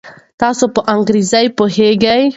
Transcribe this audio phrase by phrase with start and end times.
[0.39, 2.21] تاسو په انګریزي پوهیږئ؟